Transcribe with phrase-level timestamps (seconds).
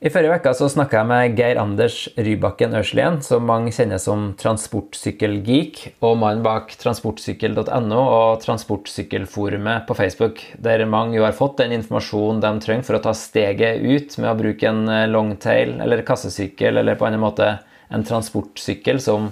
[0.00, 4.30] I forrige uke så snakka jeg med Geir Anders Rybakken Ørslien, som mange kjenner som
[4.40, 11.76] transportsykkelgeek, og mannen bak transportsykkel.no og Transportsykkelforumet på Facebook, der mange jo har fått den
[11.76, 16.80] informasjonen de trenger for å ta steget ut med å bruke en longtail eller kassesykkel
[16.80, 17.52] eller på en måte
[17.92, 19.28] en transportsykkel som,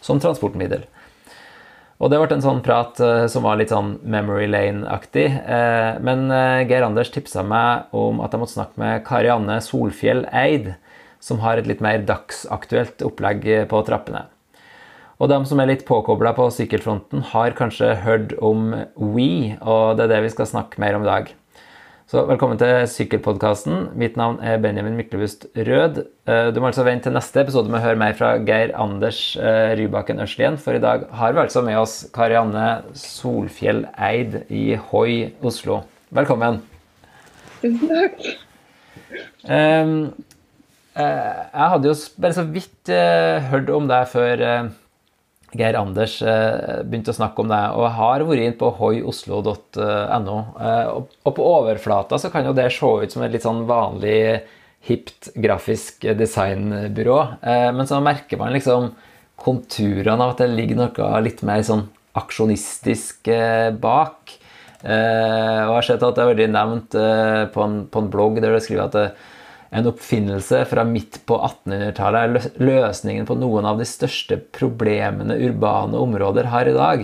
[0.00, 0.88] som transportmiddel.
[1.96, 5.30] Og det ble en sånn prat uh, som var litt sånn Memory Lane-aktig.
[5.48, 10.26] Uh, men uh, Geir Anders tipsa meg om at jeg måtte snakke med Karianne Solfjell
[10.28, 10.74] Eid,
[11.24, 14.26] som har et litt mer dagsaktuelt opplegg på trappene.
[15.16, 20.04] Og de som er litt påkobla på sykkelfronten, har kanskje hørt om We, og det
[20.04, 21.32] er det vi skal snakke mer om i dag.
[22.06, 23.88] Så velkommen til Sykkelpodkasten.
[23.98, 25.96] Mitt navn er Benjamin Myklebust Rød.
[26.30, 29.18] Eh, du må altså vente til neste episode med å høre mer fra Geir Anders
[29.34, 34.78] eh, Rybakken Ørslien, for i dag har vi altså med oss Karianne Solfjell Eid i
[34.92, 35.80] Hoi, Oslo.
[36.14, 36.60] Velkommen.
[37.58, 38.22] Tusen takk.
[39.50, 39.98] Um,
[40.94, 42.96] jeg hadde jo bare så vidt
[43.50, 44.46] hørt om deg før
[45.56, 50.36] Geir Anders eh, begynte å snakke om det, og har vært inn på hoioslo.no.
[50.60, 54.46] Eh, og på overflata så kan jo det se ut som et litt sånn vanlig
[54.86, 58.92] hipt grafisk designbyrå, eh, men så merker man liksom
[59.40, 63.28] konturene av at det ligger noe litt mer sånn aksjonistisk
[63.82, 64.36] bak.
[64.86, 66.94] Og jeg har sett at det har vært nevnt
[67.52, 69.04] på en, på en blogg der det skriver at det,
[69.76, 76.00] en oppfinnelse fra midt på 1800-tallet er løsningen på noen av de største problemene urbane
[76.00, 77.02] områder har i dag.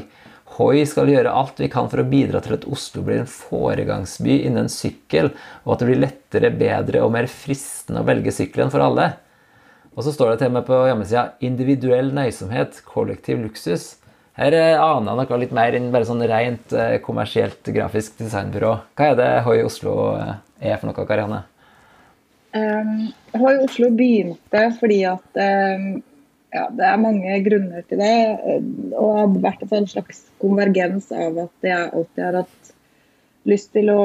[0.56, 4.38] Hoi skal gjøre alt vi kan for å bidra til at Oslo blir en foregangsby
[4.48, 5.30] innen sykkel,
[5.64, 9.10] og at det blir lettere, bedre og mer fristende å velge sykkelen for alle.
[9.92, 13.98] Og så står det til med på hjemmesida 'individuell nøysomhet, kollektiv luksus'.
[14.40, 18.78] Her eh, aner jeg noe litt mer enn bare sånn rent eh, kommersielt grafisk designbyrå.
[18.96, 20.36] Hva er det Hoi Oslo eh,
[20.72, 21.44] er for noe, Karianne?
[22.52, 26.02] Um, Hoi Oslo begynte fordi at um,
[26.52, 28.16] ja, det er mange grunner til det.
[29.00, 32.72] Og det har vært en slags konvergens av at jeg alltid har hatt
[33.48, 34.02] lyst til å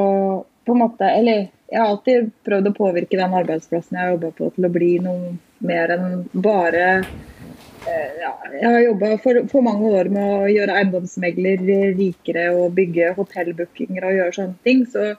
[0.67, 4.31] på en måte, Eller jeg har alltid prøvd å påvirke den arbeidsplassen jeg har jobba
[4.35, 5.33] på til å bli noe
[5.67, 10.75] mer enn bare uh, ja, Jeg har jobba for, for, mange år med å gjøre
[10.81, 11.63] eiendomsmegler
[11.99, 14.83] rikere og bygge hotellbookinger og gjøre sånne ting.
[14.91, 15.13] så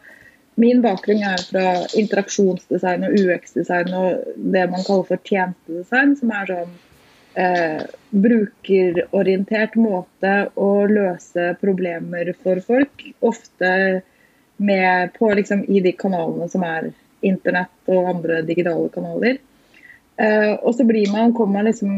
[0.58, 1.64] Min bakgrunn er fra
[2.00, 6.72] interaksjonsdesign og UX-design og det man kaller for tjenestedesign, som er sånn
[7.38, 7.84] eh,
[8.26, 13.04] brukerorientert måte å løse problemer for folk.
[13.22, 13.70] Ofte
[14.58, 16.90] med på, liksom, i de kanalene som er
[17.22, 19.38] internett og andre digitale kanaler.
[20.19, 21.94] Eh, og så blir man, kommer man liksom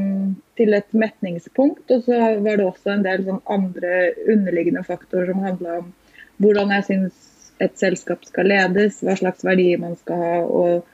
[0.61, 5.45] til et metningspunkt, og så var det også en del sånn andre underliggende faktorer som
[5.49, 5.93] handla om
[6.41, 7.30] hvordan jeg syns
[7.61, 10.89] et selskap skal ledes, hva slags verdier man skal ha og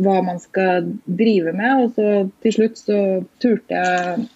[0.00, 1.84] hva man skal drive med.
[1.84, 2.08] Og så
[2.44, 3.00] til slutt så
[3.42, 4.26] turte jeg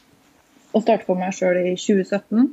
[0.71, 2.45] å starte for meg sjøl i 2017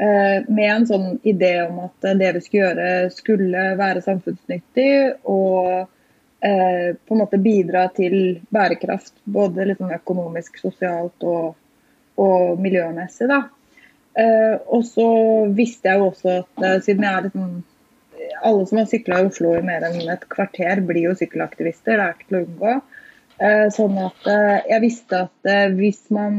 [0.00, 4.92] eh, med en sånn idé om at det vi skulle gjøre, skulle være samfunnsnyttig
[5.30, 9.16] og eh, på en måte bidra til bærekraft.
[9.24, 11.58] Både liksom økonomisk, sosialt og,
[12.22, 13.28] og miljømessig.
[13.32, 13.42] da.
[14.12, 15.10] Eh, og så
[15.56, 17.52] visste jeg jo også at siden jeg er liksom
[18.42, 21.96] alle som har sykla i Oslo i mer enn et kvarter, blir jo sykkelaktivister.
[21.96, 22.74] Det er ikke til å unngå.
[23.42, 26.34] Eh, sånn at eh, jeg visste at eh, hvis man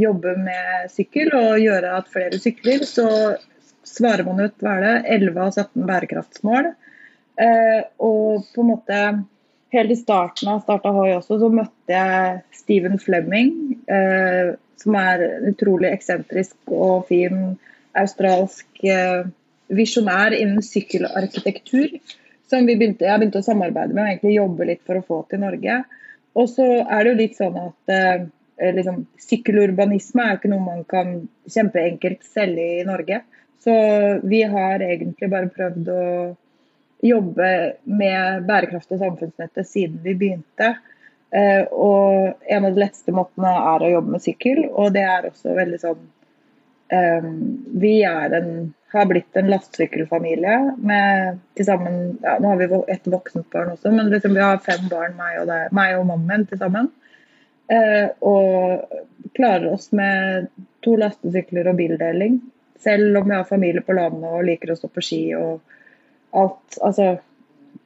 [0.00, 3.06] jobber med sykkel og gjør at flere sykler, så
[3.86, 6.68] svarer man ut hva er det, 11 av 17 bærekraftsmål.
[8.02, 9.00] Og på en måte
[9.76, 13.52] helt i starten av Starta Hoi også, så møtte jeg Stephen Flemming,
[14.80, 17.42] som er en utrolig eksentrisk og fin
[18.00, 18.80] australsk
[19.68, 21.98] visjonær innen sykkelarkitektur.
[22.46, 25.42] Som begynte, jeg begynte å samarbeide med og egentlig jobbe litt for å få til
[25.42, 25.80] Norge.
[26.36, 28.26] Og så er det jo litt sånn at eh,
[28.76, 31.14] liksom, sykkelurbanisme er jo ikke noe man kan
[31.50, 33.22] kjempeenkelt selge i Norge.
[33.64, 33.74] Så
[34.22, 36.02] vi har egentlig bare prøvd å
[37.06, 37.48] jobbe
[37.84, 40.76] med bærekraft og samfunnsnettet siden vi begynte.
[41.34, 45.26] Eh, og en av de letteste måtene er å jobbe med sykkel, og det er
[45.26, 46.04] også veldig sånn
[46.94, 47.26] eh,
[47.82, 48.52] Vi er en
[48.92, 53.90] har blitt en lastsykkelfamilie med til sammen ja, Nå har vi et voksent barn også,
[53.94, 56.90] men liksom vi har fem barn, meg og, det, meg og mammen til sammen.
[57.66, 60.46] Eh, og klarer oss med
[60.86, 62.38] to lastesykler og bildeling.
[62.78, 65.60] Selv om vi har familie på landet og liker å stå på ski og
[66.36, 66.78] alt.
[66.78, 67.16] Altså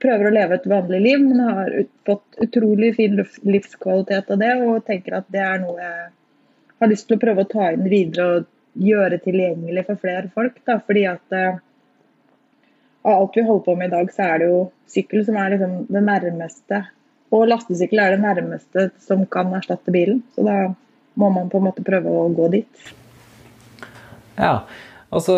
[0.01, 1.75] prøver å leve et vanlig liv, men har
[2.09, 4.55] fått utrolig fin livskvalitet av det.
[4.67, 6.09] Og tenker at det er noe jeg
[6.81, 10.61] har lyst til å prøve å ta inn videre og gjøre tilgjengelig for flere folk.
[10.67, 11.59] Da, fordi at uh,
[13.03, 15.55] av alt vi holder på med i dag, så er det jo sykkel som er
[15.55, 16.85] liksom det nærmeste
[17.31, 20.25] Og lastesykkel er det nærmeste som kan erstatte bilen.
[20.35, 20.73] Så da
[21.15, 22.89] må man på en måte prøve å gå dit.
[24.35, 24.65] Ja,
[25.15, 25.37] altså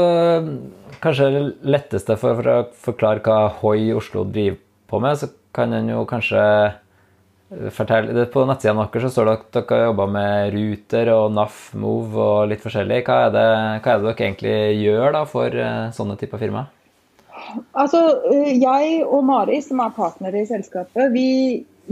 [1.02, 4.56] kanskje det letteste for, for, å forklare hva Hoi Oslo driver
[4.88, 6.42] på med, så kan en jo kanskje
[7.74, 12.22] fortelle På nettsidene deres står det at dere har jobba med Ruter og NAF Move
[12.22, 13.02] og litt forskjellig.
[13.06, 13.48] Hva er, det,
[13.82, 16.70] hva er det dere egentlig gjør da for eh, sånne typer firmaer?
[17.76, 18.00] Altså,
[18.30, 21.28] eh, Jeg og Mari, som er partnere i selskapet, vi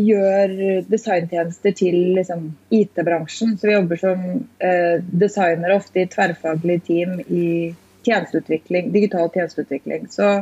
[0.01, 0.53] gjør
[0.89, 3.57] designtjenester til liksom, IT-bransjen.
[3.59, 4.25] Så vi jobber som
[4.63, 7.75] eh, designere ofte i tverrfaglige team i
[8.07, 10.09] tjenesteutvikling, digital tjenesteutvikling.
[10.15, 10.41] Så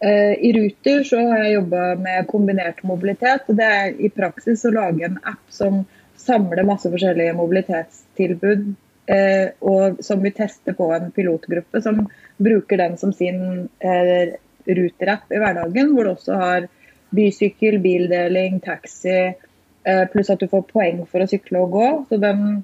[0.00, 3.48] I Ruter så har jeg jobba med kombinert mobilitet.
[3.52, 5.82] Det er i praksis å lage en app som
[6.20, 8.62] samler masse forskjellige mobilitetstilbud,
[9.12, 12.06] eh, og som vi tester på en pilotgruppe som
[12.40, 15.92] bruker den som sin eh, Ruter-app i hverdagen.
[15.92, 16.68] Hvor du også har
[17.16, 19.32] bysykkel, bildeling, taxi,
[20.12, 21.86] pluss at du får poeng for å sykle og gå.
[22.10, 22.60] Så den,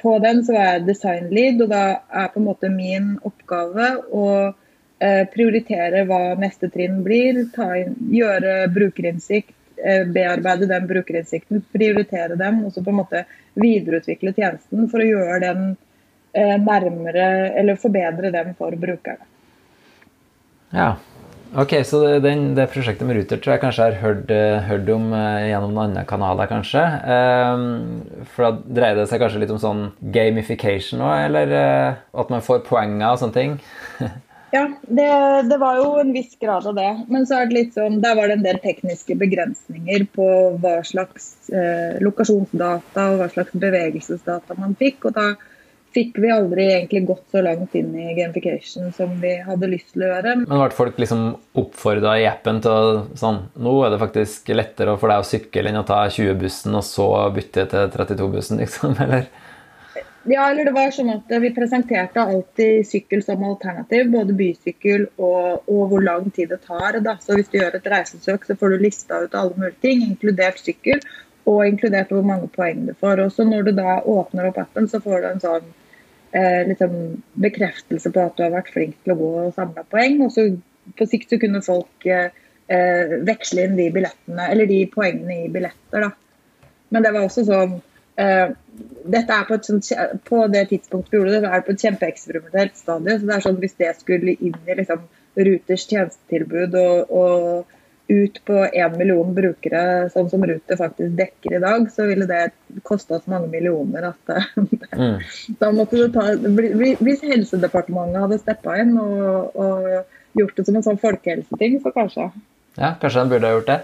[0.00, 4.28] på den så er jeg designlead, og da er på en måte min oppgave å
[4.46, 4.52] Eh,
[4.98, 12.72] prioritere hva neste trinn blir, inn, gjøre brukerinnsikt, eh, bearbeide den brukerinnsikten, prioritere dem, og
[12.72, 13.26] så på en måte
[13.60, 15.66] videreutvikle tjenesten for å gjøre den
[16.32, 17.28] eh, nærmere,
[17.60, 19.28] eller forbedre den for brukerne.
[20.72, 20.96] Ja,
[21.54, 24.32] ok, så den, det prosjektet med Ruter tror jeg kanskje har hørt,
[24.66, 26.82] hørt om gjennom noen andre kanaler, kanskje.
[28.32, 28.50] for da
[28.80, 31.54] dreier det seg kanskje litt om sånn gamification òg, eller
[32.02, 33.60] at man får poenger og sånne ting?
[34.56, 35.08] Ja, det,
[35.50, 36.92] det, var jo en viss grad av det.
[37.12, 40.28] Men så er det litt sånn, der var det en del tekniske begrensninger på
[40.62, 45.10] hva slags eh, lokasjonsdata og hva slags bevegelsesdata man fikk.
[45.10, 45.34] Og da
[45.96, 50.04] fikk vi aldri egentlig gått så langt inn i gamification som vi hadde lyst til
[50.04, 50.34] å gjøre.
[50.44, 51.26] Men ble folk liksom
[51.56, 55.72] oppfordra i appen til å sånn Nå er det faktisk lettere for deg å sykle
[55.72, 58.96] enn å ta 20-bussen og så bytte til 32-bussen, liksom?
[59.04, 59.28] Eller?
[60.28, 65.68] Ja, eller det var sånn at Vi presenterte alltid sykkel som alternativ, både bysykkel og,
[65.70, 66.98] og hvor lang tid det tar.
[67.04, 67.16] Da.
[67.22, 70.58] Så Hvis du gjør et reisesøk, så får du lista ut alle mulige ting, inkludert
[70.62, 71.02] sykkel.
[71.46, 73.22] Og inkludert hvor mange poeng du får.
[73.22, 75.68] Og så Når du da åpner opp appen, så får du en sånn
[76.34, 76.96] eh, liksom
[77.46, 80.18] bekreftelse på at du har vært flink til å gå og samle poeng.
[80.26, 80.48] Og så
[80.98, 82.34] på sikt så kunne folk eh,
[82.66, 86.08] eh, veksle inn de eller de poengene i billetter.
[86.08, 86.10] da.
[86.90, 87.78] Men det var også sånn
[88.16, 89.88] dette er på, sånt,
[90.24, 93.20] på, det tidspunktet vi gjorde det, så er det på et kjempeeksperimentelt stadium.
[93.20, 97.72] så det er sånn Hvis det skulle inn i liksom, Ruters tjenestetilbud og, og,
[98.06, 99.80] ut på én million brukere,
[100.14, 102.52] sånn som Ruter faktisk dekker i dag, så ville det
[102.86, 105.24] kosta oss mange millioner at mm.
[105.60, 109.88] da måtte det ta Hvis Helsedepartementet hadde steppa inn og, og,
[110.38, 112.28] gjort det som en sånn folkehelseting, så kanskje.
[112.76, 113.80] Ja, kanskje de burde ha gjort det.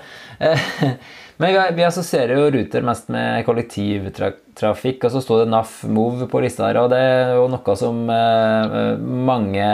[1.42, 6.26] Eh, men vi, assosierer jo Ruter mest med kollektivtrafikk, og så sto det NAF Move
[6.30, 6.76] på lista her.
[6.82, 8.96] Og det er jo noe som eh,
[9.30, 9.68] mange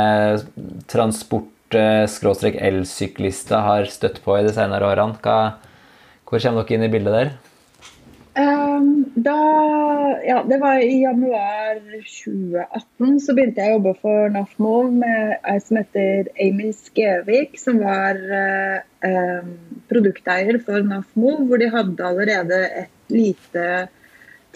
[0.89, 5.17] transport-elsyklister har støtt på i de senere årene.
[5.25, 5.39] Hva,
[6.29, 7.29] hvor kommer dere inn i bildet der?
[8.39, 9.39] Um, da
[10.27, 13.21] Ja, det var i januar 2018.
[13.21, 18.19] Så begynte jeg å jobbe for NAFMOV med ei som heter Amy Skevik, som var
[18.19, 19.55] uh, um,
[19.91, 23.67] produkteier for NAFMOV, hvor de hadde allerede et lite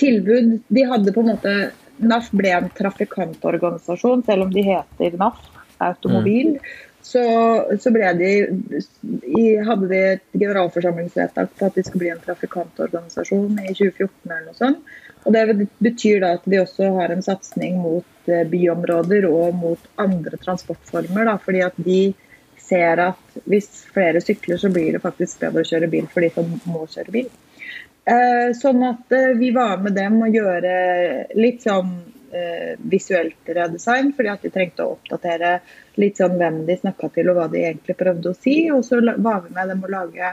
[0.02, 0.58] tilbud.
[0.68, 1.56] De hadde på en måte
[2.02, 5.42] NAF ble en trafikantorganisasjon, selv om de heter NAF
[5.82, 6.56] automobil.
[6.58, 7.22] Mm så,
[7.80, 8.00] så de,
[9.66, 14.58] hadde de et generalforsamlingsvedtak på at de skulle bli en trafikantorganisasjon i 2014 eller noe
[14.58, 14.92] sånt.
[15.22, 19.90] Og Det betyr da at de også har en satsing mot eh, byområder og mot
[20.02, 21.26] andre transportformer.
[21.30, 22.00] Da, fordi at de
[22.62, 26.30] ser at hvis flere sykler, så blir det faktisk bedre å kjøre bil for de
[26.34, 27.30] som må kjøre bil.
[28.02, 30.74] Eh, sånn at eh, vi var med dem og gjøre
[31.38, 31.92] litt sånn
[32.92, 35.50] visuelt redesign, fordi at de trengte å oppdatere
[36.00, 38.56] litt sånn hvem de snakka til og hva de egentlig prøvde å si.
[38.72, 40.30] Og så var vi med dem å lage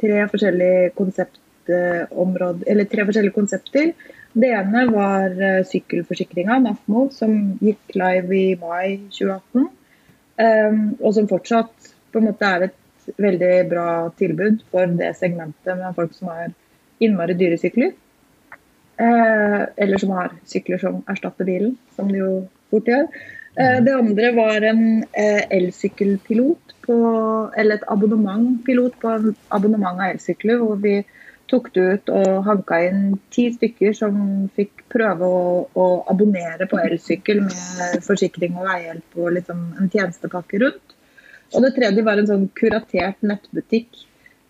[0.00, 3.92] tre forskjellige konseptområder, eller tre forskjellige konsepter.
[4.36, 9.70] Det ene var uh, sykkelforsikringa, NAFMO, som gikk live i mai 2018.
[10.36, 13.88] Um, og som fortsatt på en måte er et veldig bra
[14.18, 16.50] tilbud for det segmentet med folk som har
[17.00, 17.94] innmari dyre sykler.
[18.96, 22.30] Eh, eller som har sykler som erstatter bilen, som de jo
[22.72, 23.10] fort gjør.
[23.56, 26.96] Eh, det andre var en eh, elsykkelpilot, på,
[27.58, 30.60] eller et abonnementpilot på en abonnement av elsykler.
[30.62, 31.00] hvor vi
[31.50, 34.16] tok det ut og hanka inn ti stykker som
[34.56, 35.42] fikk prøve å,
[35.74, 40.96] å abonnere på elsykkel med forsikring og veihjelp og liksom en tjenestepakke rundt.
[41.54, 44.05] Og det tredje var en sånn kuratert nettbutikk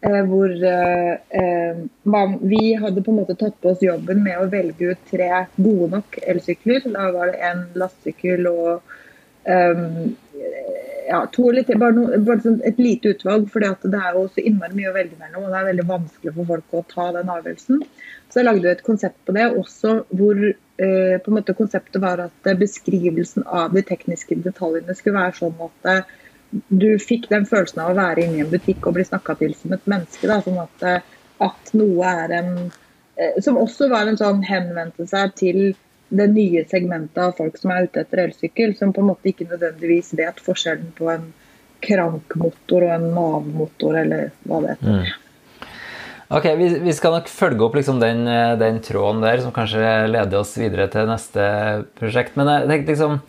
[0.07, 4.93] hvor eh, man, vi hadde på en måte tatt på oss jobben med å velge
[4.93, 6.87] ut tre gode nok elsykler.
[6.95, 8.95] Da var det en lastesykkel og
[9.45, 10.15] um,
[11.09, 13.49] ja, to eller tre, bare, no, bare sånn et lite utvalg.
[13.53, 16.35] For det er jo så innmari mye å velge mellom, og det er veldig vanskelig
[16.37, 17.83] for folk å ta den avgjørelsen.
[18.27, 22.25] Så jeg lagde et konsept på det også hvor eh, på en måte konseptet var
[22.27, 26.17] at beskrivelsen av de tekniske detaljene skulle være sånn at eh,
[26.69, 29.55] du fikk den følelsen av å være inne i en butikk og bli snakka til
[29.59, 30.29] som et menneske.
[30.29, 32.53] Da, sånn at, eh, at noe er en
[33.17, 35.61] eh, Som også var en sånn henvendte seg til
[36.09, 39.49] det nye segmentet av folk som er ute etter elsykkel, som på en måte ikke
[39.49, 41.31] nødvendigvis vet forskjellen på en
[41.83, 45.01] krankmotor og en navmotor, eller hva det heter.
[45.01, 45.25] Mm.
[46.37, 48.25] Ok, vi, vi, skal nok følge opp liksom den,
[48.59, 51.43] den, tråden der, som kanskje leder oss videre til neste
[51.99, 52.35] prosjekt.
[52.39, 53.21] Men jeg tenkte liksom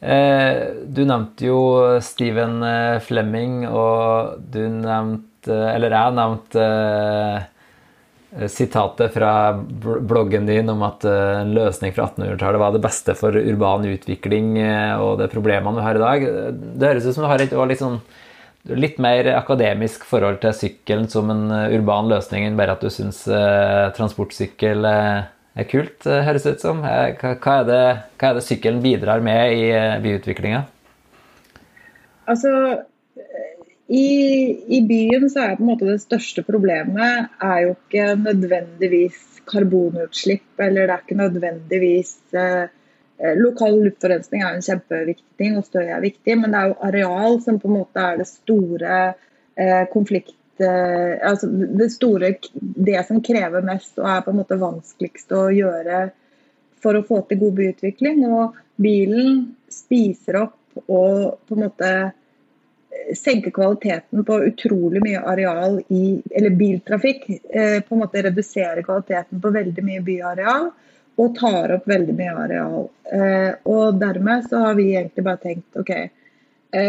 [0.00, 1.60] du nevnte jo
[2.00, 10.84] Stephen eh, Flemming, og du nevnte Eller jeg nevnte eh, sitatet fra bloggen din om
[10.86, 14.52] at en løsning fra 1800-tallet var det beste for urban utvikling
[15.02, 16.26] og det problemene vi har i dag.
[16.78, 17.98] Det høres ut som du har et litt, sånn,
[18.70, 23.24] litt mer akademisk forhold til sykkelen som en urban løsning enn bare at du syns
[23.98, 24.86] transportsykkel
[25.58, 26.84] er kult, eh, høres ut som.
[26.84, 27.82] Eh, hva er det,
[28.20, 30.62] hva er det sykkelen bidrar med i eh, byutviklinga?
[32.30, 32.52] Altså,
[33.90, 34.06] i,
[34.70, 40.52] i, byen så er på en måte det største problemet er jo ikke nødvendigvis karbonutslipp,
[40.62, 42.68] eller det er ikke nødvendigvis eh,
[43.36, 47.34] Lokal luftforurensning er en kjempeviktig ting, og støy er viktig, men det er jo areal
[47.44, 50.32] som på en måte er det store eh, konflikt
[50.66, 56.08] altså det store Det som krever mest og er på en måte vanskeligst å gjøre
[56.82, 58.24] for å få til god byutvikling.
[58.28, 65.80] Og bilen spiser opp og på en måte eh, senker kvaliteten på utrolig mye areal
[65.88, 70.70] i Eller biltrafikk eh, på en måte reduserer kvaliteten på veldig mye byareal
[71.20, 72.84] og tar opp veldig mye areal.
[73.68, 75.90] Og dermed så har vi egentlig bare tenkt OK.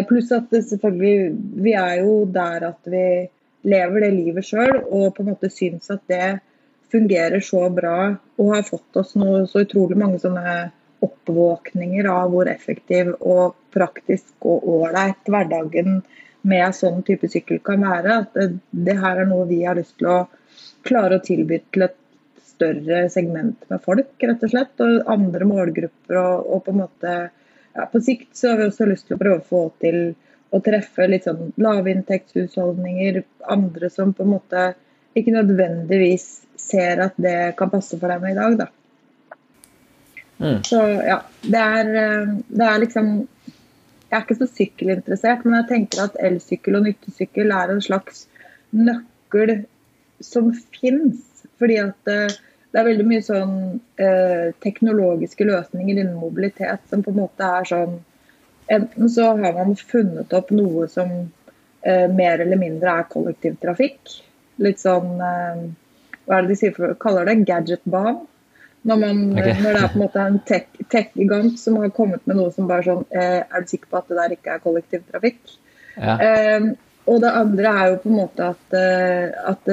[0.08, 3.02] Pluss at selvfølgelig Vi er jo der at vi
[3.68, 6.40] lever det livet sjøl og på en måte syns at det
[6.92, 12.50] fungerer så bra og har fått oss noe, så utrolig mange sånne oppvåkninger av hvor
[12.52, 16.02] effektiv og praktisk og ålreit hverdagen
[16.48, 18.18] med sånn type sykkel kan være.
[18.24, 20.20] At det, det, her er noe vi har lyst til å
[20.86, 21.98] klare å tilby til et
[22.52, 24.74] større segment med folk, rett og slett.
[24.84, 26.18] Og andre målgrupper.
[26.22, 27.16] Og, og på en måte
[27.72, 30.02] ja, På sikt så har vi også lyst til å prøve å få til
[30.52, 33.22] å treffe litt sånn lavinntektshusholdninger,
[33.54, 34.66] andre som på en måte
[35.18, 36.28] ikke nødvendigvis
[36.60, 38.68] ser at det kan passe for dem i dag, da.
[40.42, 40.62] Mm.
[40.66, 43.10] Så ja, det er, eh, det er liksom
[44.10, 48.26] Jeg er ikke så sykkelinteressert, men jeg tenker at elsykkel og nyttesykkel er en slags
[48.76, 49.54] nøkkel
[50.20, 51.22] som fins.
[51.62, 52.34] Fordi at eh,
[52.74, 53.54] det er veldig mye sånn
[54.04, 57.96] eh, teknologiske løsninger innen mobilitet som på en måte er sånn
[58.72, 61.12] Enten så har man funnet opp noe som
[61.84, 64.18] eh, mer eller mindre er kollektivtrafikk.
[64.64, 65.64] Litt sånn eh,
[66.26, 67.42] Hva er det de sier for, kaller det?
[67.50, 68.20] Gadgetbane.
[68.88, 69.58] Når, okay.
[69.62, 72.66] når, det er på en måte en tech-gigant tech som har kommet med noe som
[72.70, 75.54] bare sånn eh, Er du sikker på at det der ikke er kollektivtrafikk?
[75.98, 76.16] Ja.
[76.16, 76.72] Eh,
[77.12, 79.70] og det andre er jo på en måte at, eh, at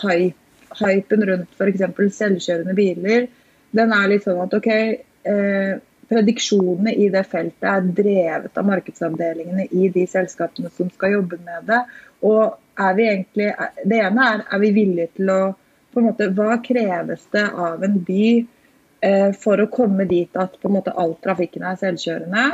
[0.00, 0.40] hype,
[0.80, 2.16] hypen rundt f.eks.
[2.16, 3.28] selvkjørende biler,
[3.76, 5.72] den er litt sånn at OK, eh,
[6.10, 11.68] prediksjonene i det feltet er drevet av markedsavdelingene i de selskapene som skal jobbe med
[11.70, 11.80] det.
[12.26, 13.50] Og er vi egentlig,
[13.84, 15.42] Det ene er er vi villige til å
[15.92, 18.46] på en måte, Hva kreves det av en by
[19.02, 22.44] eh, for å komme dit at på en måte all trafikken er selvkjørende?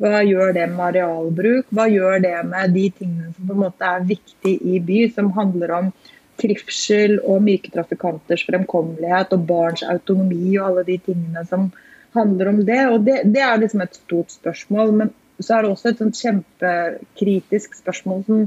[0.00, 1.68] Hva gjør det med arealbruk?
[1.72, 5.32] Hva gjør det med de tingene som på en måte er viktige i by, som
[5.36, 5.92] handler om
[6.40, 11.70] trivsel og myke trafikanters fremkommelighet og barns autonomi og alle de tingene som
[12.16, 12.82] handler om det.
[12.90, 14.92] Og det, det, er liksom et stort spørsmål.
[15.00, 18.46] Men så er det også et sånt kjempekritisk spørsmål som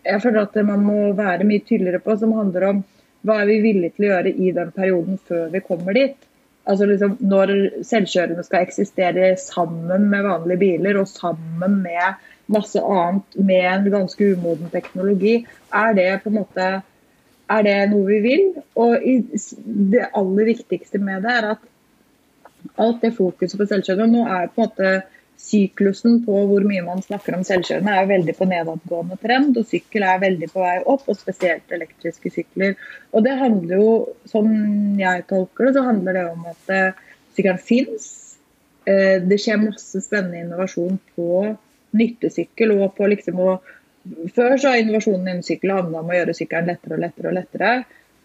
[0.00, 2.82] jeg føler at man må være mye tydeligere på, som handler om
[3.26, 6.16] hva er vi villige til å gjøre i den perioden før vi kommer dit.
[6.70, 7.52] Altså liksom Når
[7.88, 14.32] selvkjørende skal eksistere sammen med vanlige biler og sammen med masse annet med en ganske
[14.34, 15.40] umoden teknologi,
[15.72, 16.70] er det på en måte
[17.50, 18.46] er det noe vi vil?
[18.78, 19.04] Og
[19.90, 21.64] det aller viktigste med det er at
[22.80, 24.10] alt det fokuset på selvkjørende.
[24.14, 24.92] Nå er på en måte
[25.40, 30.04] syklusen på hvor mye man snakker om selvkjørende er veldig på nedadgående trend, og sykkel
[30.04, 32.76] er veldig på vei opp, og spesielt elektriske sykler.
[33.14, 33.94] Og det handler jo,
[34.28, 34.50] som
[35.00, 38.10] jeg tolker det, så handler det om at uh, sykkelen fins.
[38.88, 41.44] Uh, det skjer masse spennende innovasjon på
[41.96, 43.60] nyttesykkel og på liksom å
[44.32, 47.28] Før så har innovasjonen innen sykkel handla om å gjøre sykkelen lettere og lettere.
[47.28, 47.72] Og lettere.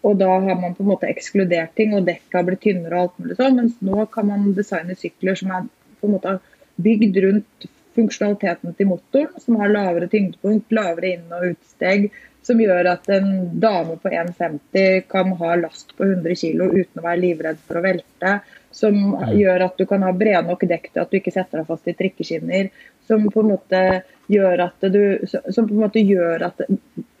[0.06, 3.22] Og da har man på en måte ekskludert ting, og dekka blir tynnere og alt
[3.22, 3.56] mulig sånn.
[3.58, 5.66] Mens nå kan man designe sykler som er
[6.00, 6.36] på en måte
[6.82, 12.10] bygd rundt funksjonaliteten til motoren, som har lavere tyngdepunkt, lavere inn- og utsteg,
[12.46, 17.06] som gjør at en dame på 1,50 kan ha last på 100 kg uten å
[17.06, 18.36] være livredd for å velte.
[18.76, 19.32] Som mm.
[19.40, 21.88] gjør at du kan ha brede nok dekk til at du ikke setter deg fast
[21.90, 22.68] i trikkeskinner.
[23.08, 23.82] Som på en måte
[24.30, 26.62] gjør at, du, som på en måte gjør at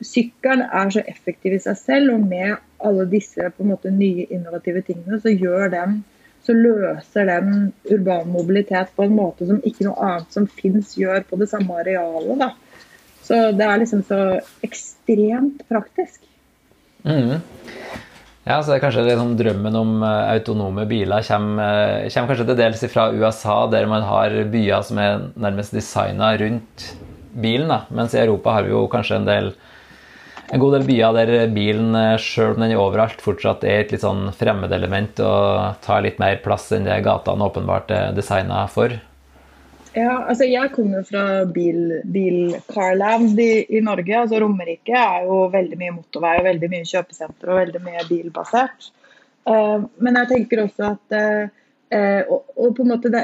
[0.04, 2.14] sykkelen er så effektiv i seg selv.
[2.14, 6.02] Og med alle disse på en måte nye innovative tingene, så gjør den
[6.46, 11.24] så løser den urban mobilitet på en måte som ikke noe annet som fins gjør
[11.26, 12.38] på det samme arealet.
[12.38, 12.52] Da.
[13.26, 14.20] Så det er liksom så
[14.66, 16.20] ekstremt praktisk.
[17.02, 17.40] Mm.
[18.46, 22.46] Ja, så det er kanskje liksom drømmen om eh, autonome biler kommer, eh, kommer, kanskje
[22.46, 26.84] til dels fra USA, der man har byer som er nærmest designa rundt
[27.34, 27.66] bilen.
[27.72, 27.80] Da.
[27.90, 29.50] Mens i Europa har vi jo kanskje en del
[30.52, 33.92] en god del byer der bilen, eh, sjøl om den er overalt, fortsatt er et
[33.94, 38.94] litt sånn fremmedelement og tar litt mer plass enn det gatene åpenbart er designa for.
[39.96, 44.12] Ja, altså Jeg kommer fra bil, bil Carland i, i, Norge.
[44.12, 48.90] altså Romerike er jo veldig mye motorvei og veldig mye kjøpesenter og veldig mye bilbasert.
[49.48, 51.54] Uh, men jeg tenker også at uh,
[51.94, 53.22] og, og, på en måte det,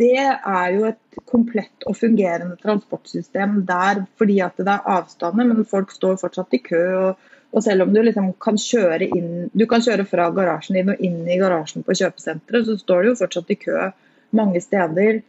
[0.00, 5.68] det, er jo et komplett og fungerende transportsystem der fordi at det er avstander, men
[5.68, 6.82] folk står fortsatt i kø.
[7.02, 10.94] Og, og selv om du liksom kan kjøre inn Du kan kjøre fra garasjen din
[10.94, 13.90] og inn i garasjen på kjøpesenteret, så står du jo fortsatt i kø
[14.32, 15.20] mange steder.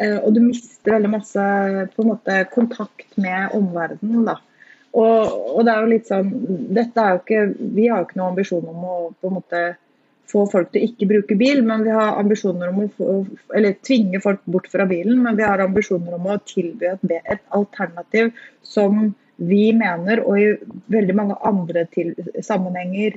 [0.00, 1.46] Eh, og du mister veldig masse
[1.94, 4.24] på en måte kontakt med omverdenen.
[4.28, 4.36] da.
[4.90, 6.30] Og, og, det er jo litt sånn
[6.74, 7.42] dette er jo ikke,
[7.76, 9.60] Vi har jo ikke noen ambisjon om å på en måte
[10.30, 13.16] få folk til å ikke bruke bil, men vi har ambisjoner om å få,
[13.56, 15.20] eller tvinge folk bort fra bilen.
[15.24, 18.32] Men vi har ambisjoner om å tilby et, et alternativ
[18.66, 19.10] som
[19.40, 20.48] vi mener, og i
[20.92, 22.12] veldig mange andre til,
[22.44, 23.16] sammenhenger,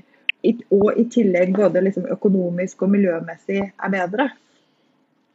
[0.76, 4.30] og i tillegg både liksom økonomisk og miljømessig er bedre.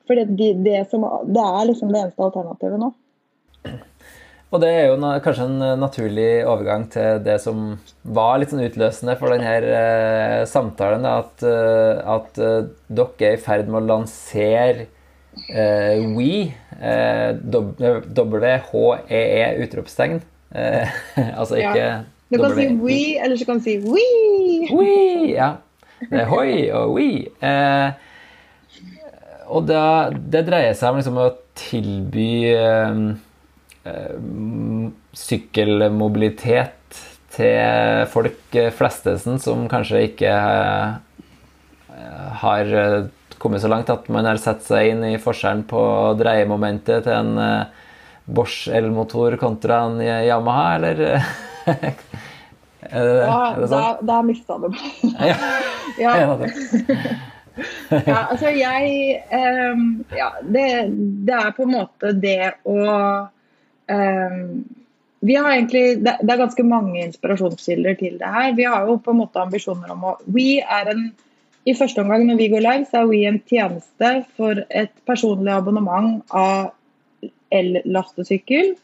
[0.08, 2.92] For det, det, som, det er liksom det eneste alternativet nå.
[4.48, 7.74] Og det er jo kanskje en eh, naturlig overgang til det som
[8.16, 11.04] var litt sånn utløsende for denne eh, samtalen.
[11.04, 14.86] At, eh, at uh, dere er i ferd med å lansere
[15.52, 16.48] eh, We,
[16.80, 17.36] eh,
[18.16, 20.20] WHEE e, utropstegn.
[21.38, 21.96] altså ikke ja.
[22.32, 24.06] Du kan si We, eller så kan du si We.
[24.72, 24.94] We,
[25.34, 25.58] ja.
[26.00, 27.08] Det er hoi og we.
[29.50, 29.82] og det,
[30.32, 33.18] det, dreier seg om liksom å tilby Eh,
[35.18, 36.74] sykkelmobilitet
[37.34, 42.72] til folk flestesen som kanskje ikke eh, har
[43.38, 45.82] kommet så langt at man har sett seg inn i forskjellen på
[46.18, 47.84] dreiemomentet til en eh,
[48.28, 50.98] Bosch elmotor kontra en Yamaha, eller?
[51.72, 54.02] er det, ja, er det sånn?
[54.10, 54.98] Der mista du meg.
[55.30, 55.36] ja.
[55.96, 56.10] ja.
[58.10, 60.66] ja, altså jeg um, Ja, det,
[61.26, 62.76] det er på en måte det å
[65.20, 68.52] vi har egentlig, Det er ganske mange inspirasjonskilder til det her.
[68.54, 71.12] Vi har jo på en måte ambisjoner om å We er en
[71.66, 75.52] I første omgang når vi går live, så er We en tjeneste for et personlig
[75.52, 76.70] abonnement av
[77.52, 78.76] el-lastesykkel.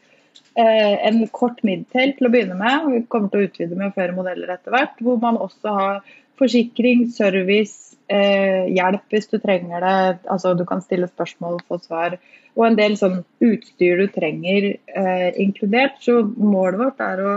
[0.55, 2.91] Eh, en kort midtel til å begynne med.
[2.93, 5.01] Vi kommer til å utvide med flere modeller etter hvert.
[5.03, 6.03] Hvor man også har
[6.39, 9.99] forsikring, service, eh, hjelp hvis du trenger det.
[10.31, 12.19] Altså Du kan stille spørsmål og få svar
[12.55, 15.99] og en del sånn utstyr du trenger eh, inkludert.
[16.05, 17.35] Så målet vårt er å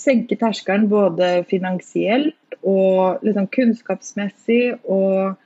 [0.00, 5.36] senke terskelen både finansielt og liksom kunnskapsmessig og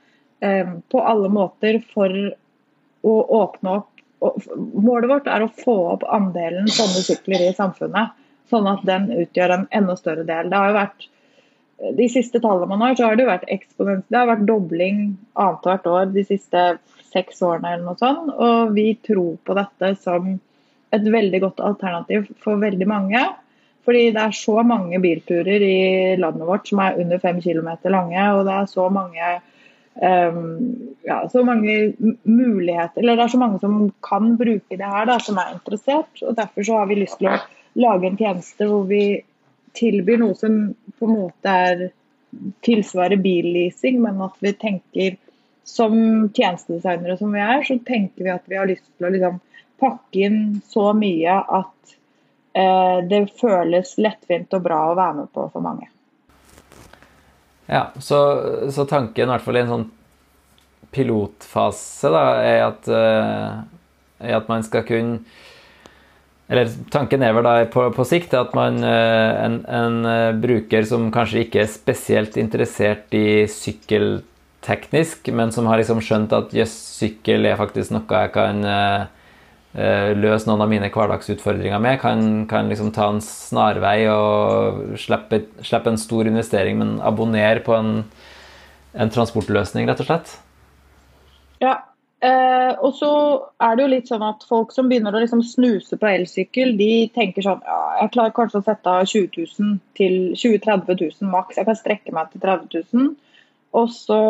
[0.43, 2.11] eh, på alle måter for
[3.05, 3.91] å åpne opp
[4.23, 8.15] og, Målet vårt er å få opp andelen sånne sykler i samfunnet,
[8.49, 10.47] sånn at den utgjør en enda større del.
[10.49, 11.07] Det har jo vært
[11.93, 14.05] de siste tallene man har, så har det jo vært eksponent.
[14.09, 14.99] Det har vært dobling
[15.33, 16.65] annethvert år de siste
[17.13, 18.31] seks årene eller noe sånt.
[18.35, 20.35] Og vi tror på dette som
[20.95, 23.23] et veldig godt alternativ for veldig mange.
[23.85, 28.23] Fordi det er så mange bilturer i landet vårt som er under fem km lange.
[28.33, 29.33] Og det er så mange,
[30.01, 30.39] um,
[31.05, 31.93] ja, så mange
[32.23, 36.23] muligheter Eller det er så mange som kan bruke det her, da, som er interessert.
[36.23, 37.37] Og derfor så har vi lyst til å
[37.75, 39.05] lage en tjeneste hvor vi
[39.75, 40.57] tilbyr noe som
[40.99, 41.85] på en måte er
[42.65, 45.17] tilsvarer billeasing, men at vi tenker
[45.65, 45.95] som
[46.35, 49.39] tjenestedesignere som vi er, så tenker vi at vi har lyst til å liksom
[49.81, 51.95] pakke inn så mye at
[52.53, 55.89] eh, det føles lettvint og bra å være med på for mange.
[57.65, 58.19] Ja, så,
[58.69, 59.87] så tanken, i hvert fall i en sånn
[60.95, 65.23] pilotfase, da, er at, eh, er at man skal kunne
[66.45, 69.95] eller tanken er vel da på, på sikt at man, en, en,
[70.43, 76.53] bruker som kanskje ikke er spesielt interessert i sykkelteknisk, men som har liksom skjønt at
[76.53, 78.61] jøss, sykkel er faktisk noe jeg kan
[79.75, 85.91] løse noen av mine hverdagsutfordringer med, kan, kan liksom ta en snarvei og slippe, slippe,
[85.91, 87.91] en stor investering, men abonnere på en,
[88.95, 90.37] en transportløsning, rett og slett?
[91.59, 91.75] Ja,
[92.25, 93.09] Eh, og så
[93.61, 97.07] er det jo litt sånn at folk som begynner å liksom snuse på elsykkel, de
[97.13, 101.33] tenker sånn ja, jeg klarer kanskje å sette av 20 000 til 20 30 000
[101.33, 101.59] maks.
[101.59, 103.13] Jeg kan strekke meg til 30 000.
[103.75, 104.21] Og så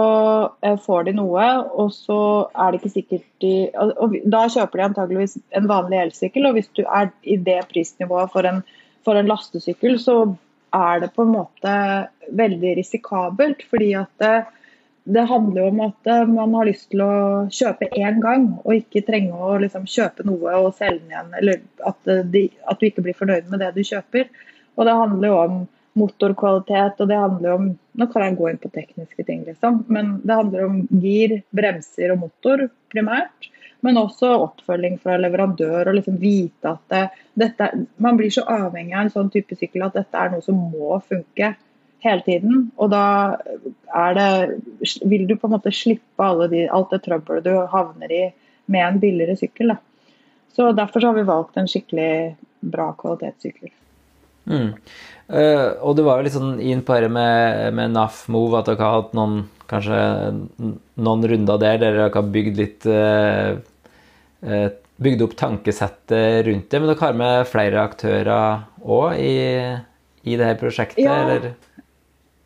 [0.66, 1.46] eh, får de noe,
[1.78, 6.50] og så er det ikke sikkert de og Da kjøper de antageligvis en vanlig elsykkel,
[6.50, 8.64] og hvis du er i det prisnivået for en,
[9.06, 10.18] for en lastesykkel, så
[10.76, 11.76] er det på en måte
[12.36, 13.62] veldig risikabelt.
[13.70, 14.50] fordi at eh,
[15.06, 17.14] det handler jo om at eh, man har lyst til å
[17.54, 21.32] kjøpe én gang, og ikke trenge å liksom kjøpe noe og selge den igjen.
[21.40, 24.32] Eller at, eh, de, at, du ikke blir fornøyd med det du kjøper.
[24.76, 25.60] Og det handler jo om
[25.96, 29.78] motorkvalitet, og det handler jo om Nå kan jeg gå inn på tekniske ting, liksom.
[29.88, 33.48] Men det handler om gir, bremser og motor primært.
[33.88, 37.04] Men også oppfølging fra leverandør, og liksom vite at det,
[37.46, 37.70] dette
[38.02, 40.98] Man blir så avhengig av en sånn type sykkel at dette er noe som må
[41.06, 41.54] funke
[42.04, 42.70] hele tiden.
[42.76, 43.06] Og da
[43.96, 44.30] er det,
[45.06, 48.24] vil du på en måte slippe de, alt det trøbbelet du havner i
[48.72, 49.74] med en billigere sykkel.
[49.74, 49.80] Da.
[50.56, 53.74] Så Derfor så har vi valgt en skikkelig bra kvalitetssykkel.
[54.46, 54.72] Mm.
[55.26, 58.70] Uh, og du var jo litt sånn inn på det med, med NAF Move, at
[58.70, 60.00] dere har hatt noen, kanskje
[61.02, 63.58] noen runder der der dere har bygd litt uh,
[64.46, 66.80] uh, Bygd opp tankesettet rundt det.
[66.80, 69.34] Men dere har med flere aktører òg i,
[70.24, 71.02] i det her prosjektet?
[71.04, 71.18] Ja.
[71.26, 71.50] eller?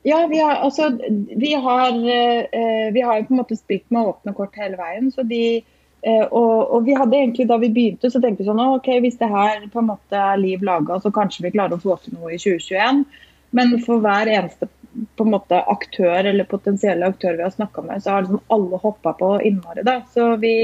[0.04, 0.90] Ja, vi har, altså,
[1.36, 5.12] vi har, eh, vi har på en måte spilt med åpne kort hele veien.
[5.12, 5.58] så de
[6.02, 9.20] eh, og, og, vi hadde egentlig Da vi begynte, så tenkte vi sånn ok, hvis
[9.20, 12.16] det her på en måte er liv laga, så kanskje vi klarer å få til
[12.16, 13.04] noe i 2021.
[13.52, 14.70] Men for hver eneste
[15.18, 18.80] på en måte aktør eller potensielle aktør vi har snakka med, så har liksom alle
[18.82, 19.84] hoppa på innmari.
[19.84, 20.00] da.
[20.14, 20.56] Så vi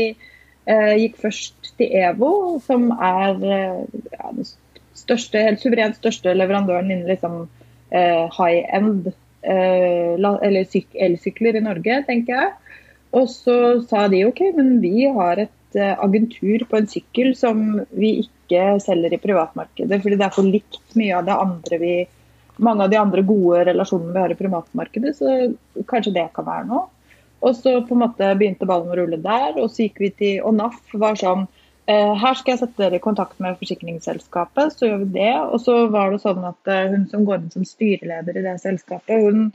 [0.65, 2.31] eh, gikk først til EVO,
[2.63, 3.83] som er eh,
[4.15, 4.47] ja, den
[4.95, 7.45] største, helt suverent største leverandøren innen liksom,
[7.91, 9.11] eh, high end
[9.45, 12.53] elsykler i Norge, tenker jeg.
[13.15, 17.63] Og så sa de OK, men vi har et eh, agentur på en sykkel som
[17.95, 20.01] vi ikke selger i privatmarkedet.
[20.03, 21.95] Fordi det er for likt mye av det andre vi
[22.55, 25.31] mange av de andre gode relasjonene vi har i privatmarkedet, så
[25.91, 26.85] kanskje det kan være noe.
[27.43, 30.45] Og så på en måte begynte ballen å rulle der, og så gikk vi til
[30.47, 31.54] Og NAF var sånn Eh,
[31.93, 35.33] her skal jeg sette dere i kontakt med forsikringsselskapet, så gjør vi det.
[35.53, 38.55] Og så var det sånn at eh, hun som går inn som styreleder i det
[38.63, 39.51] selskapet, hun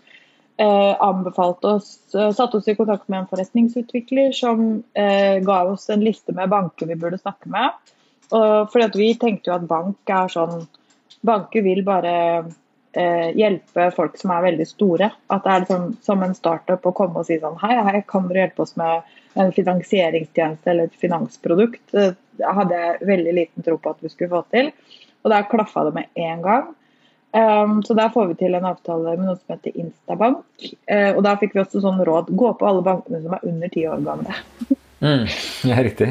[0.60, 6.34] eh, anbefalte oss, satte oss i kontakt med en forretningsutvikler som ga oss en liste
[6.36, 7.94] med banker vi burde snakke med.
[8.30, 10.68] Og fordi vi tenkte jo at bank er sånn
[11.26, 12.12] Banker vil bare
[13.36, 15.10] hjelpe folk som er veldig store.
[15.28, 18.24] At det er liksom, som en startup å komme og si sånn Hei, hei, kan
[18.30, 21.82] dere hjelpe oss med en finansieringstjeneste eller et finansprodukt.
[21.92, 22.14] Det
[22.46, 24.70] hadde jeg veldig liten tro på at vi skulle få til.
[25.22, 26.70] Og der klaffa det med en gang.
[27.30, 30.42] Um, så der får vi til en avtale med noe som heter Instabank.
[30.90, 33.70] Uh, og da fikk vi også sånn råd gå på alle bankene som er under
[33.70, 34.40] ti år gamle.
[35.04, 35.28] mm,
[35.70, 36.10] ja, riktig.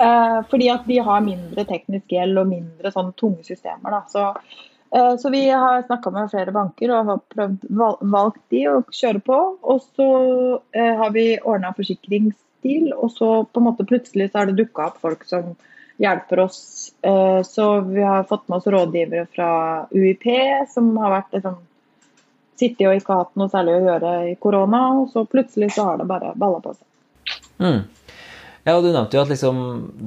[0.00, 3.98] Uh, fordi at de har mindre teknisk gjeld og mindre sånn tunge systemer.
[3.98, 4.04] Da.
[4.08, 7.66] Så Eh, så vi har snakka med flere banker og har prøvd
[8.10, 9.38] valgt de å kjøre på.
[9.62, 10.08] Og så
[10.74, 14.88] eh, har vi ordna forsikringsstil, og så på en måte plutselig så har det dukka
[14.90, 15.52] opp folk som
[16.00, 16.60] hjelper oss.
[17.06, 19.50] Eh, så vi har fått med oss rådgivere fra
[19.94, 20.26] UiP,
[20.74, 21.60] som har vært liksom
[22.60, 24.82] sittet og ikke hatt noe særlig å gjøre i korona.
[25.00, 26.86] Og så plutselig så har det bare balla på seg.
[27.60, 27.82] Mm.
[28.66, 29.60] Ja, og Du nevnte jo at liksom,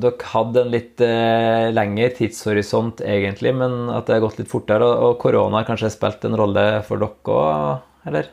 [0.03, 4.85] dere hadde en litt eh, lengre tidshorisont, egentlig, men at det har gått litt fortere.
[4.85, 8.29] Og, korona har kanskje spilt en rolle for dere òg, eller?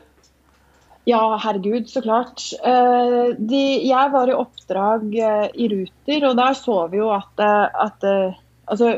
[1.09, 2.43] Ja, herregud, så klart.
[2.61, 7.33] Eh, de, jeg var i oppdrag eh, i Ruter, og der så vi jo at,
[7.41, 8.39] eh, at eh,
[8.71, 8.93] Altså,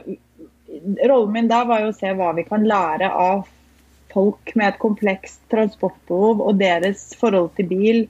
[1.08, 3.48] rollen min der var jo å se hva vi kan lære av
[4.14, 8.04] folk med et komplekst transportbehov og deres forhold til bil.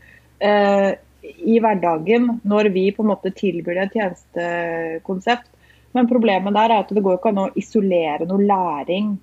[0.44, 0.90] Eh,
[1.24, 5.50] i hverdagen når vi på en måte tilbyr et tjenestekonsept.
[5.94, 9.14] Men problemet der er at det går ikke an å isolere noe læring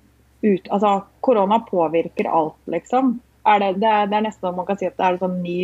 [0.41, 0.69] ut.
[0.71, 3.17] Altså, korona påvirker alt, liksom.
[3.45, 5.41] Er det, det, er, det, er, nesten man kan si at det er en sånn
[5.43, 5.57] ny,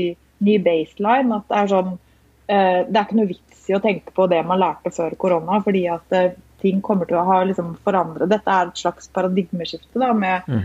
[0.43, 1.39] ny baseline.
[1.39, 4.41] at Det er sånn uh, Det er ikke noe vits i å tenke på det
[4.47, 8.30] man lærte før korona, fordi at uh, ting kommer til å ha liksom, forandret.
[8.32, 10.63] Dette er et slags paradigmeskifte da, med mm.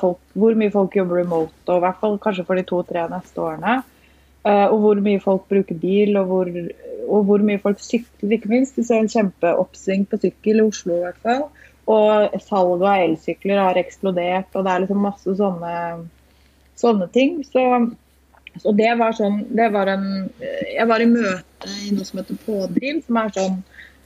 [0.00, 3.42] folk, hvor mye folk jobber remote, og i hvert fall kanskje for de to-tre neste
[3.42, 3.80] årene.
[4.42, 6.50] Eh, og hvor mye folk bruker bil, og hvor
[7.12, 8.78] og hvor mye folk sykler, ikke minst.
[8.78, 11.44] Vi ser en kjempeoppsving på sykkel i Oslo i hvert fall.
[11.92, 15.74] Og salget av elsykler har eksplodert, og det er liksom masse sånne,
[16.78, 17.40] sånne ting.
[17.48, 17.64] Så,
[18.54, 20.06] så, det var sånn det var en,
[20.40, 23.58] Jeg var i møte i noe som heter Pådriv, som er sånn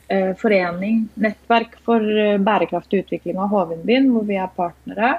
[0.09, 5.19] eh, forening, nettverk for eh, bærekraftig utvikling av Hovinbyen, hvor vi er partnere.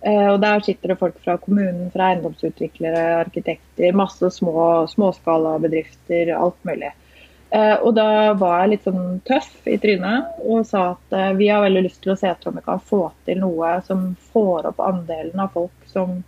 [0.00, 6.58] Eh, og Der sitter det folk fra kommunen, fra eiendomsutviklere, arkitekter, masse små småskalabedrifter, alt
[6.68, 6.92] mulig.
[7.50, 11.48] Eh, og da var jeg litt sånn tøff i trynet og sa at eh, vi
[11.48, 14.68] har veldig lyst til å se etter om vi kan få til noe som får
[14.68, 16.18] opp andelen av folk som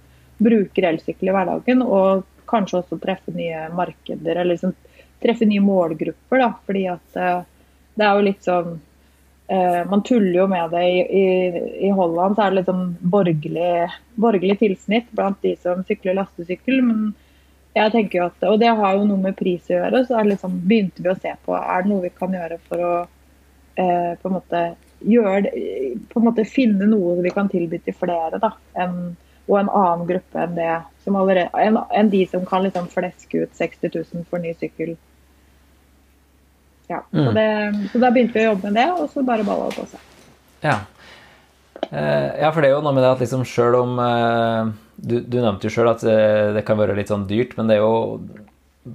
[0.40, 4.72] bruker elsykkel i hverdagen, og kanskje også treffe nye markeder, eller liksom
[5.20, 6.40] treffe nye målgrupper.
[6.40, 7.18] da, fordi at
[8.00, 8.78] det er jo litt sånn
[9.90, 10.82] man tuller jo med det.
[10.86, 11.24] I, i,
[11.88, 13.72] i Holland så er det litt sånn borgerlig,
[14.14, 16.82] borgerlig, tilsnitt blant de som sykler lastesykkel.
[16.86, 17.08] Men
[17.74, 20.60] jeg tenker jo at, og det har jo noe med pris å gjøre, så liksom,
[20.70, 22.94] begynte vi å se på er det noe vi kan gjøre for å
[23.80, 24.62] eh, på en måte
[25.00, 25.52] gjøre det,
[26.10, 28.40] på en måte finne noe vi kan tilby til flere.
[28.42, 29.14] da, en,
[29.50, 30.72] og en annen gruppe enn det
[31.10, 34.94] allerede, enn en de som kan liksom fleske ut 60 000 for ny sykkel
[36.90, 37.24] ja, mm.
[37.24, 37.48] så, det,
[37.92, 40.07] så, da begynte vi å jobbe med det, og så bare balla det på seg.
[40.64, 40.76] Ja.
[41.88, 45.20] Eh, ja, for det er jo noe med det at liksom sjøl om eh, du,
[45.22, 47.85] du, nevnte jo sjøl at eh, det kan være litt sånn dyrt, men det er
[47.85, 47.94] jo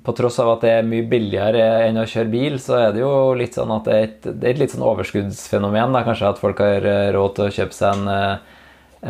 [0.06, 3.04] på tross av at det er mye billigere enn å kjøre bil, så er det
[3.04, 5.96] jo litt sånn at det er et, det er et litt sånn overskuddsfenomen.
[5.96, 6.04] Da.
[6.08, 8.64] Kanskje at folk har eh, råd til å kjøpe seg en, eh,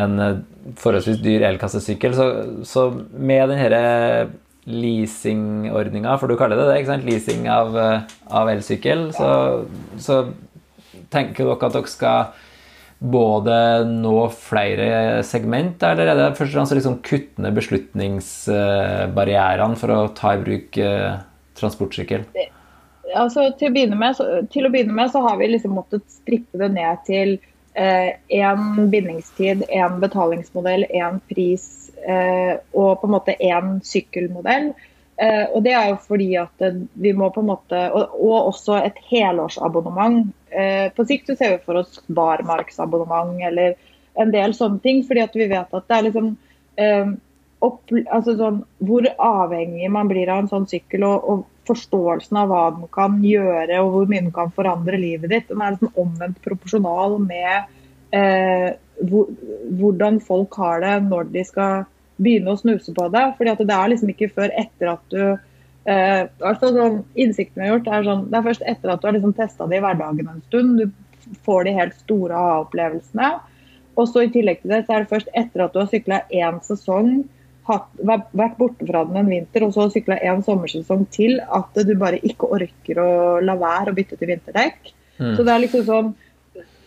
[0.06, 0.18] en
[0.82, 2.18] forholdsvis dyr elkassesykkel.
[2.18, 2.28] Så,
[2.68, 3.84] så med den herre
[4.66, 7.06] leasingordninga, for du kaller det det, ikke sant?
[7.06, 8.00] leasing av, eh,
[8.34, 9.66] av elsykkel, så,
[10.02, 10.34] så,
[11.14, 12.26] tenker dere at dere skal
[13.06, 19.90] både nå flere segment, eller er det først og fremst liksom kutte ned beslutningsbarrierene for
[19.94, 21.14] å ta i bruk eh,
[21.60, 22.22] transportsykkel?
[23.16, 24.12] Altså, til, å begynne med,
[24.52, 27.30] til å begynne med så har vi liksom måttet strippe det ned til
[27.76, 34.74] én eh, bindingstid, én betalingsmodell, én pris og på en måte én sykkelmodell.
[35.16, 36.64] Eh, og det er jo fordi at
[37.00, 40.28] vi må på en måte Og, og også et helårsabonnement.
[40.52, 43.78] Eh, på sikt så ser vi for oss barmarksabonnement eller
[44.20, 45.04] en del sånne ting.
[45.08, 46.36] fordi at vi vet at det er liksom
[47.64, 52.52] opp, altså sånn, Hvor avhengig man blir av en sånn sykkel, og, og, forståelsen av
[52.52, 55.96] hva den kan gjøre og hvor mye den kan forandre livet ditt, den er liksom
[55.98, 57.72] omvendt proporsjonal med
[58.14, 58.68] eh,
[59.02, 59.32] hvor,
[59.80, 61.88] hvordan folk har det når de skal
[62.22, 63.26] begynne å snuse på det.
[63.38, 65.22] fordi det er liksom ikke før etter at du
[65.92, 66.22] eh,
[66.62, 69.36] sånn, Innsikten vi har gjort, er sånn Det er først etter at du har liksom
[69.38, 70.80] testa det i hverdagen en stund.
[70.80, 73.32] Du får de helt store aha-opplevelsene.
[73.96, 76.20] Og så i tillegg til det, så er det først etter at du har sykla
[76.34, 77.24] én sesong,
[77.66, 81.94] hatt, vært borte fra den en vinter, og så sykla én sommersesong til, at du
[82.00, 83.10] bare ikke orker å
[83.42, 84.92] la være å bytte til vinterdekk.
[85.16, 85.32] Mm.
[85.38, 86.12] Så det er liksom sånn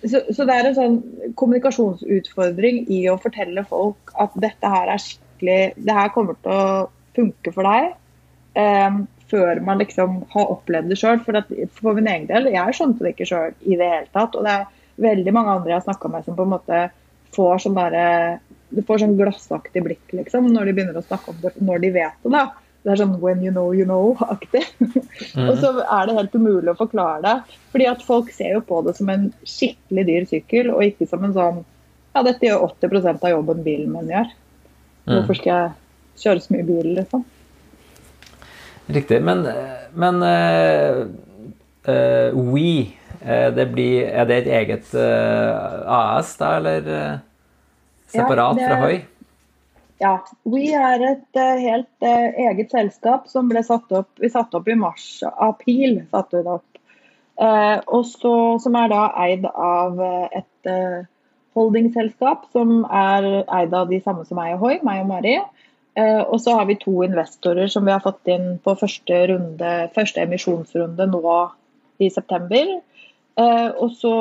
[0.03, 0.99] så, så, det er en sånn
[1.39, 6.89] kommunikasjonsutfordring i å fortelle folk at dette her er skikkelig Det her kommer til å
[7.19, 7.93] funke for deg.
[8.59, 11.21] Um, før man liksom har opplevd det sjøl.
[11.25, 11.39] For,
[11.81, 14.37] for min egen del, jeg skjønte det ikke sjøl i det hele tatt.
[14.39, 14.69] Og det er
[15.09, 16.85] veldig mange andre jeg har snakka med som på en måte
[17.37, 18.07] får sånn derre
[18.69, 21.91] Du får sånn glassaktig blikk, liksom, når de begynner å snakke om det, når de
[21.95, 22.33] vet det.
[22.35, 22.43] da.
[22.89, 24.65] Det er sånn 'when you know, you know'-aktig.
[25.37, 25.49] Mm.
[25.51, 27.57] og så er det helt umulig å forklare det.
[27.73, 31.27] Fordi at folk ser jo på det som en skikkelig dyr sykkel, og ikke som
[31.27, 31.65] en sånn
[32.17, 34.31] Ja, dette gjør 80% av jobben bilen min gjør.
[35.05, 35.13] Mm.
[35.13, 37.27] Hvorfor skal jeg kjøre så mye bil, liksom?
[38.97, 39.21] Riktig.
[39.23, 39.45] Men,
[39.93, 41.05] men uh,
[41.85, 46.91] uh, We, uh, det blir, er det et eget AS da, eller
[48.09, 48.99] separat ja, det, fra Hoi?
[49.99, 54.61] Ja, We er et uh, helt uh, eget selskap som ble satt opp Vi satte
[54.61, 56.03] opp i mars-april.
[56.13, 56.83] satte vi det opp.
[57.39, 58.33] Uh, også,
[58.63, 60.71] som er da eid av et
[61.59, 65.39] holdingselskap som er eid av de samme som og Hoi, meg og Mari.
[65.99, 70.23] og så har vi to investorer som vi har fått inn på første, runde, første
[70.23, 71.23] emisjonsrunde nå
[71.99, 72.77] i september.
[73.39, 74.15] og så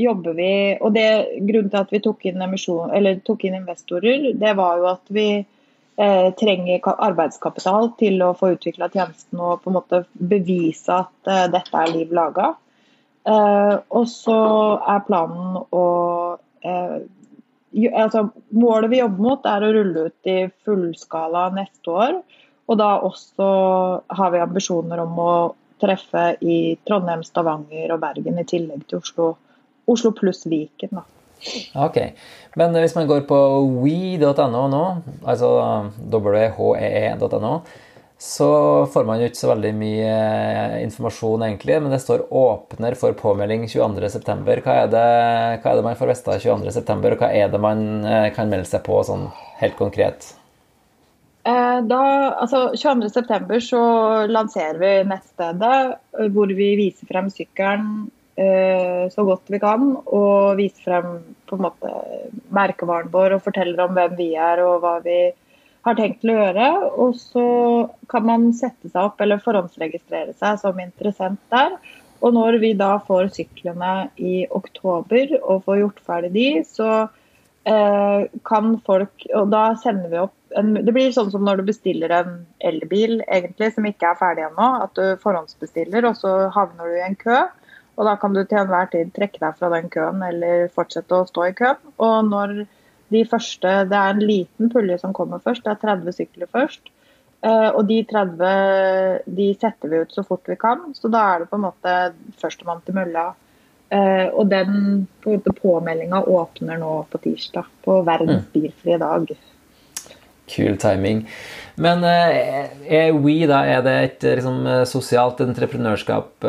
[0.00, 1.06] jobber vi og det,
[1.46, 2.92] Grunnen til at vi tok inn, emisjon,
[3.26, 8.90] tok inn investorer, det var jo at vi eh, trenger arbeidskapital til å få utvikla
[8.92, 12.54] tjenesten og på en måte bevise at eh, dette er liv laga.
[13.28, 14.40] Eh, og så
[14.88, 15.86] er planen å
[16.64, 17.00] eh,
[17.92, 22.20] altså, Målet vi jobber mot, er å rulle ut i fullskala neste år.
[22.70, 23.46] Og da også
[24.14, 25.32] har vi ambisjoner om å
[25.80, 29.30] treffe i Trondheim, Stavanger og Bergen i tillegg til Oslo
[29.90, 30.94] Oslo pluss Viken.
[31.00, 31.06] da.
[31.86, 31.98] Ok,
[32.54, 33.36] Men hvis man går på
[33.82, 34.82] we.no nå,
[35.24, 35.50] altså
[36.10, 37.52] whee.no,
[38.20, 38.48] så
[38.92, 41.78] får man jo ikke så veldig mye eh, informasjon, egentlig.
[41.80, 44.60] Men det står 'åpner for påmelding 22.9'.
[44.60, 45.06] Hva, er det,
[45.62, 48.68] hva er det man får vite 22.9., og hva er det man eh, kan melde
[48.68, 49.30] seg på sånn
[49.62, 50.34] helt konkret?
[51.48, 52.02] Eh, da,
[52.44, 53.56] altså 22.9.
[53.64, 53.82] så
[54.28, 58.10] lanserer vi nettstedet hvor vi viser frem sykkelen
[59.12, 59.92] så godt vi kan.
[60.06, 61.92] Og vise frem på en måte
[62.54, 65.18] merkevaren vår og forteller om hvem vi er og hva vi
[65.86, 66.68] har tenkt å gjøre.
[67.00, 67.46] Og så
[68.10, 71.78] kan man sette seg opp eller forhåndsregistrere seg som interessent der.
[72.20, 76.90] Og når vi da får syklene i oktober og får gjort ferdig de, så
[77.64, 81.68] eh, kan folk Og da sender vi opp en, Det blir sånn som når du
[81.70, 82.32] bestiller en
[82.66, 84.68] elbil egentlig, som ikke er ferdig ennå.
[84.84, 87.40] At du forhåndsbestiller, og så havner du i en kø.
[88.00, 91.26] Og da kan du til enhver tid trekke deg fra den køen eller fortsette å
[91.28, 91.80] stå i køen.
[92.00, 92.62] Og når
[93.10, 96.80] de første, Det er en liten pulje som kommer først, det er 30 sykler først.
[97.40, 101.38] Uh, og de 30 de setter vi ut så fort vi kan, så da er
[101.40, 101.94] det på en måte
[102.40, 103.30] førstemann til mølla.
[103.90, 108.50] Uh, og den på påmeldinga åpner nå på tirsdag, på verdens mm.
[108.52, 109.32] bilfrie dag.
[110.50, 111.24] Kul timing.
[111.76, 116.46] Men uh, er We da, er det et liksom, sosialt entreprenørskap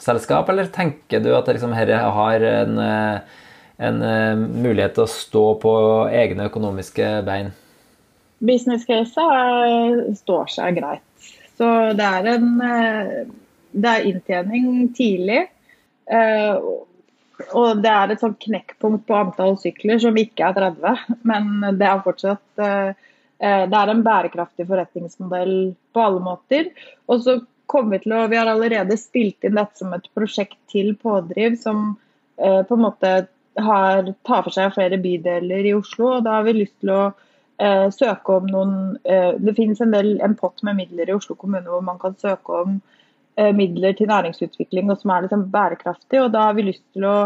[0.00, 2.80] selskap, eller tenker du at liksom, har en
[3.78, 5.74] en uh, mulighet til å stå på
[6.10, 7.52] egne økonomiske bein?
[8.38, 9.26] Business case
[10.18, 11.30] står seg greit.
[11.58, 13.14] Så det er en uh,
[13.78, 15.44] det er inntjening tidlig.
[16.10, 16.58] Uh,
[17.54, 21.86] og det er et sånn knekkpunkt på antall sykler som ikke er 30, men det
[21.86, 22.64] er fortsatt
[23.38, 25.52] det er en bærekraftig forretningsmodell
[25.94, 26.72] på alle måter.
[27.06, 27.36] Og så
[27.68, 31.92] kommer til å, vi har allerede spilt inn dette som et prosjekt til pådriv, som
[32.38, 33.10] på en måte
[33.62, 36.12] har, tar for seg flere bydeler i Oslo.
[36.18, 39.94] og Da har vi lyst til å eh, søke om noen eh, Det finnes en,
[39.94, 42.78] del, en pott med midler i Oslo kommune hvor man kan søke om
[43.38, 46.22] eh, midler til næringsutvikling og som er liksom bærekraftig.
[46.22, 47.18] og Da har vi lyst til å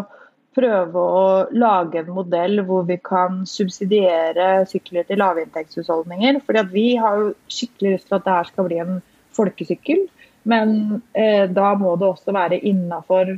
[0.52, 6.42] prøve å lage en modell hvor vi kan subsidiere sykler til lavinntektshusholdninger.
[6.44, 8.98] fordi at Vi har jo skikkelig lyst til at det her skal bli en
[9.32, 10.04] folkesykkel,
[10.42, 13.36] men eh, da må det også være innafor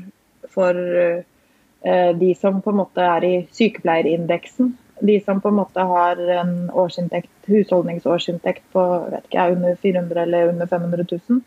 [0.55, 4.73] for eh, de som på en måte er i sykepleierindeksen.
[5.05, 10.53] De som på en måte har en årsinntekt, husholdningsårsinntekt på vet ikke, under 400 eller
[10.55, 11.41] under 500 000.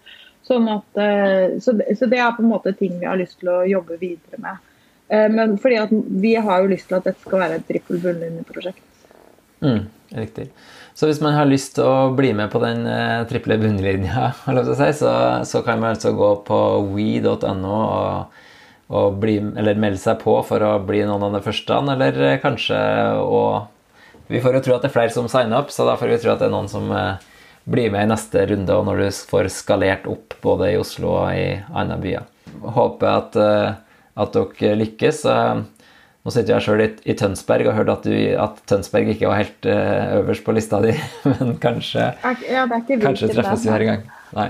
[0.47, 3.51] Sånn at, eh, så, så det er på en måte ting vi har lyst til
[3.51, 4.63] å jobbe videre med.
[5.07, 5.93] Eh, men fordi at
[6.23, 8.83] vi har jo lyst til at dette skal være et trippel bunnlinjeprosjekt.
[9.65, 10.51] Mm, riktig.
[10.97, 14.31] Så hvis man har lyst til å bli med på den uh, triple bunnlinja,
[14.97, 15.13] så,
[15.45, 16.62] så, kan man altså gå på
[16.95, 18.43] we.no og
[18.88, 22.77] og bli, melde seg på for å bli noen av de første, eller eh, kanskje
[23.19, 23.41] å
[24.27, 26.15] Vi får jo tro at det er flere som signer opp, så da får vi
[26.19, 27.19] tro at det er noen som eh,
[27.63, 31.29] blir med i neste runde, og når du får skalert opp både i Oslo og
[31.31, 32.25] i andre byer.
[32.75, 33.69] Håper at, eh,
[34.19, 35.23] at dere lykkes.
[36.27, 38.07] Nå sitter jeg sjøl i, i, Tønsberg og hørte at,
[38.43, 40.91] at, Tønsberg ikke var helt øverst på lista di,
[41.31, 42.09] men kanskje,
[42.51, 44.03] ja, kanskje treffes vi her i gang.
[44.35, 44.49] Nei.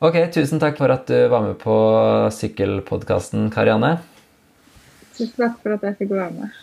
[0.00, 1.76] Ok, tusen takk for at du var med på
[2.32, 3.98] sykkelpodkasten, Karianne.
[5.12, 6.56] Tusen takk for at jeg fikk være med.